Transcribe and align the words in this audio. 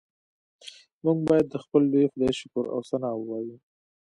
موږ 1.03 1.17
باید 1.27 1.45
د 1.49 1.55
خپل 1.63 1.81
لوی 1.91 2.05
خدای 2.11 2.31
شکر 2.39 2.65
او 2.73 2.79
ثنا 2.89 3.09
ووایو 3.15 3.57